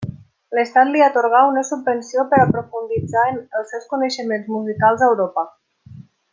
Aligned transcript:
L'Estat 0.59 0.87
li 0.93 1.03
atorgà 1.07 1.41
una 1.49 1.63
subvenció 1.67 2.25
per 2.33 2.39
a 2.45 2.49
profunditzar 2.55 3.27
els 3.61 3.71
seus 3.75 3.87
coneixements 3.95 4.53
musicals 4.57 5.05
a 5.09 5.13
Europa. 5.15 5.49